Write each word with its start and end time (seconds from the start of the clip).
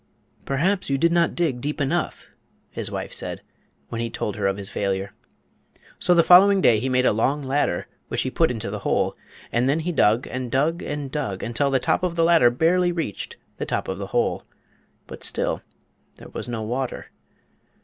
"Perhaps 0.45 0.89
you 0.89 0.97
did 0.97 1.11
not 1.11 1.35
dig 1.35 1.61
deep 1.61 1.79
enough," 1.79 2.31
his 2.71 2.89
wife 2.89 3.13
said, 3.13 3.43
when 3.89 4.01
he 4.01 4.09
told 4.09 4.35
her 4.35 4.47
of 4.47 4.57
his 4.57 4.67
failure. 4.71 5.13
So 5.99 6.15
the 6.15 6.23
following 6.23 6.59
day 6.59 6.79
he 6.79 6.89
made 6.89 7.05
a 7.05 7.13
long 7.13 7.43
ladder, 7.43 7.85
which 8.07 8.23
he 8.23 8.31
put 8.31 8.49
into 8.49 8.71
the 8.71 8.79
hole; 8.79 9.15
and 9.51 9.69
then 9.69 9.81
he 9.81 9.91
dug, 9.91 10.25
and 10.25 10.49
dug, 10.51 10.81
and 10.81 11.11
dug, 11.11 11.43
until 11.43 11.69
the 11.69 11.77
top 11.77 12.01
of 12.01 12.15
the 12.15 12.23
ladder 12.23 12.49
barely 12.49 12.91
reached 12.91 13.37
the 13.57 13.65
top 13.67 13.87
of 13.87 13.99
the 13.99 14.07
hole. 14.07 14.43
But 15.05 15.23
still 15.23 15.61
there 16.15 16.29
was 16.29 16.49
no 16.49 16.63
water. 16.63 17.11